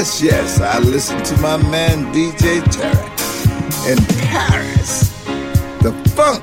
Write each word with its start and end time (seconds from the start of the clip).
Yes, 0.00 0.22
yes, 0.22 0.60
I 0.62 0.78
listen 0.78 1.22
to 1.24 1.36
my 1.42 1.58
man 1.70 2.10
DJ 2.14 2.62
Tarek 2.72 3.86
in 3.86 3.98
Paris. 4.28 5.10
The 5.82 5.92
funk, 6.16 6.42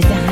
végétarien. 0.00 0.27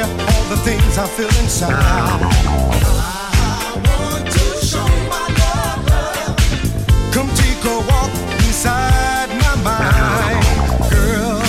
share 0.00 0.10
all 0.20 0.44
the 0.48 0.56
things 0.64 0.96
I 0.98 1.06
feel 1.06 1.28
inside. 1.42 1.72
I 1.72 1.74
want 3.86 4.26
to 4.36 4.44
show 4.66 4.88
my 5.12 5.26
love. 5.40 5.80
love. 5.90 6.36
Come 7.14 7.28
take 7.42 7.62
a 7.64 7.66
walk 7.90 8.12
inside 8.46 9.28
my 9.44 9.54
mind, 9.68 10.44
girl. 10.90 11.40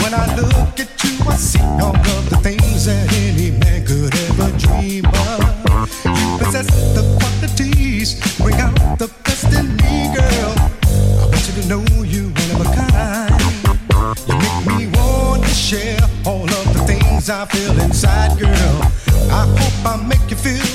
When 0.00 0.12
I 0.14 0.16
look 0.36 0.80
at 0.80 0.90
you, 1.04 1.14
I 1.28 1.30
see 1.36 1.62
all 1.82 1.96
of 1.96 2.30
the 2.30 2.36
things 2.42 2.84
that 2.86 3.12
any 3.12 3.50
man 3.50 3.84
could 3.86 4.14
ever 4.26 4.50
dream 4.58 5.04
of. 5.06 5.31
I 17.42 17.46
feel 17.46 17.80
inside, 17.80 18.38
girl. 18.38 18.82
I 19.28 19.44
hope 19.58 19.84
I 19.84 19.96
make 20.06 20.30
you 20.30 20.36
feel 20.36 20.71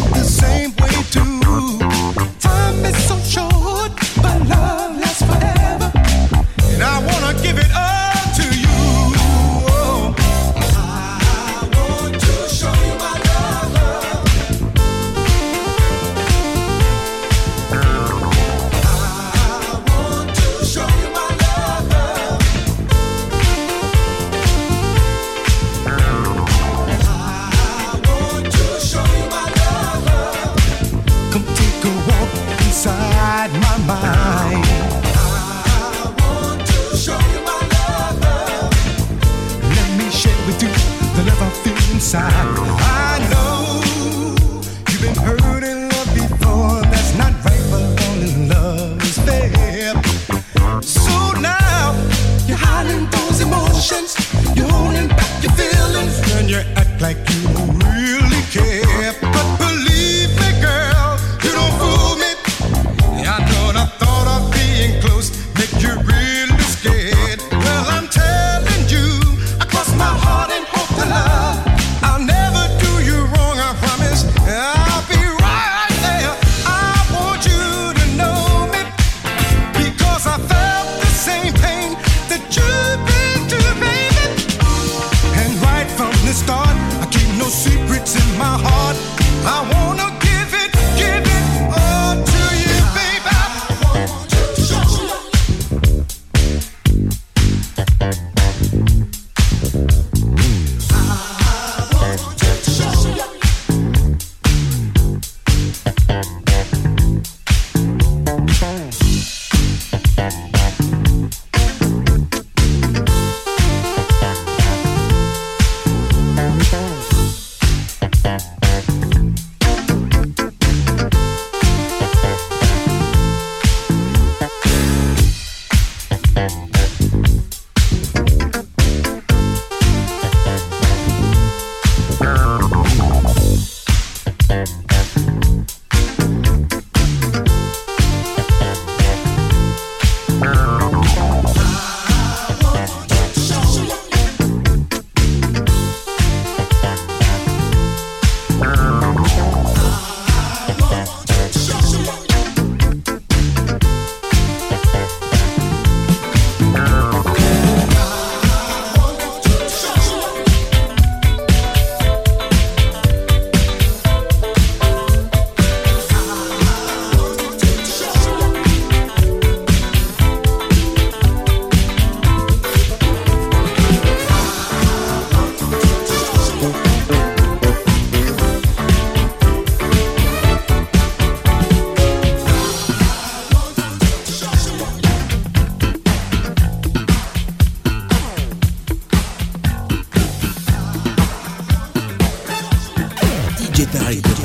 pareil 193.98 194.22
de 194.22 194.37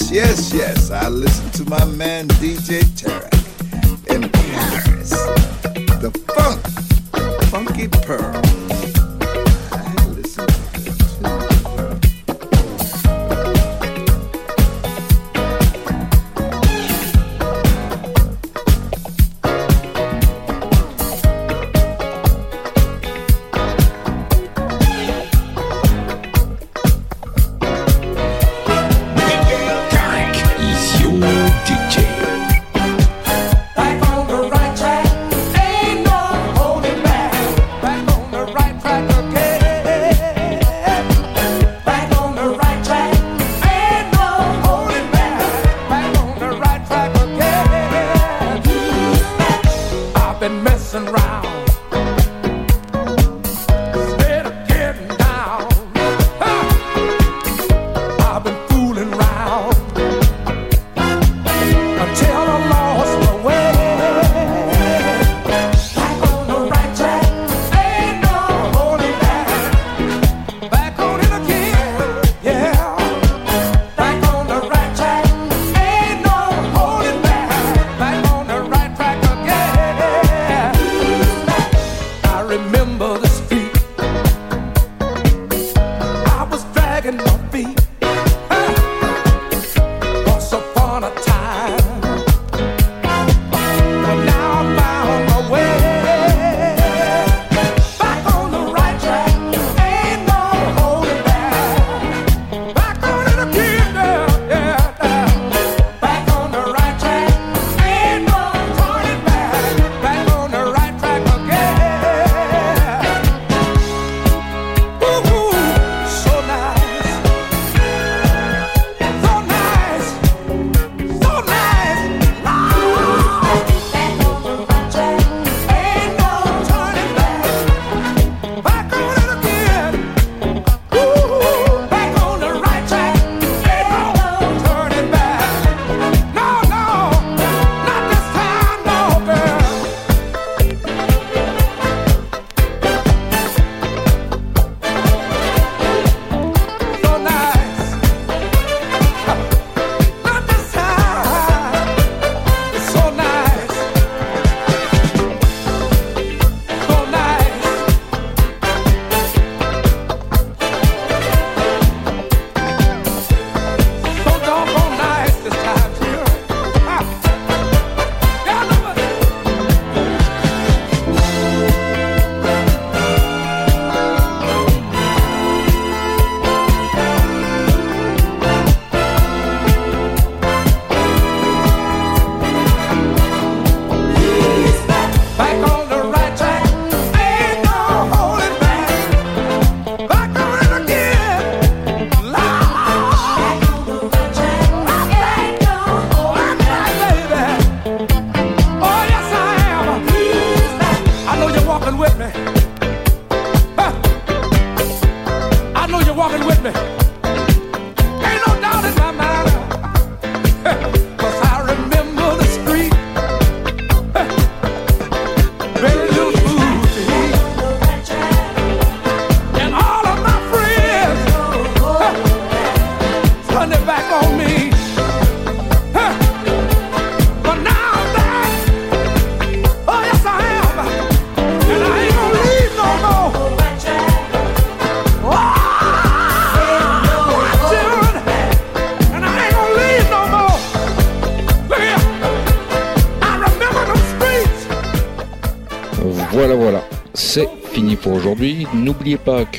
Yes, 0.00 0.12
yes, 0.12 0.54
yes, 0.54 0.90
I 0.92 1.08
listen 1.08 1.50
to 1.64 1.68
my 1.68 1.84
man 1.84 2.28
DJ 2.28 2.82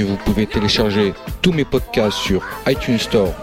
vous 0.04 0.18
pouvez 0.18 0.45
télécharger 0.45 1.14
tous 1.41 1.52
mes 1.52 1.66
podcasts 1.66 2.18
sur 2.18 2.43
iTunes 2.68 3.00
Store 3.00 3.34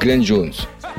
Glenn 0.00 0.22
Jones, 0.22 0.52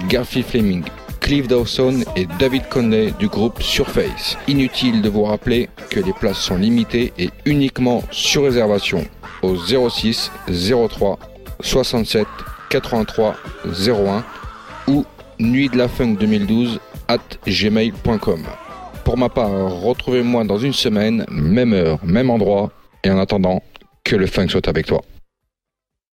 Garfield 0.10 0.48
Fleming, 0.48 0.84
Cliff 1.20 1.48
Dawson 1.48 2.04
et 2.16 2.28
David 2.40 2.64
Conley 2.70 3.14
du 3.20 3.28
groupe 3.28 3.62
Surface. 3.62 4.38
Inutile 4.48 5.02
de 5.02 5.10
vous 5.10 5.24
rappeler 5.24 5.70
que 5.90 6.00
les 6.00 6.14
places 6.14 6.40
sont 6.40 6.58
limitées 6.58 7.14
et 7.18 7.30
uniquement 7.46 8.04
sur 8.12 8.44
réservation 8.44 9.06
au 9.42 9.56
06 9.56 10.32
03 10.90 11.20
67 11.62 12.28
83 12.70 13.36
01 13.66 14.24
ou 14.88 15.06
nuit 15.40 15.70
de 15.70 15.78
la 15.78 15.88
funk 15.88 16.16
2012 16.20 16.80
at 17.08 17.20
gmail.com. 17.48 18.44
Pour 19.04 19.18
ma 19.18 19.30
part, 19.30 19.82
retrouvez-moi 19.82 20.46
dans 20.46 20.58
une 20.58 20.74
semaine, 20.74 21.26
même 21.30 21.74
heure, 21.74 22.00
même 22.04 22.30
endroit, 22.30 22.72
et 23.04 23.10
en 23.10 23.20
attendant, 23.20 23.62
que 24.04 24.16
le 24.16 24.28
funk 24.28 24.48
soit 24.50 24.68
avec 24.68 24.86
toi. 24.86 25.02